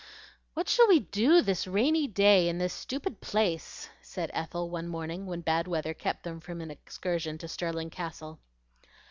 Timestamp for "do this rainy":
1.01-2.07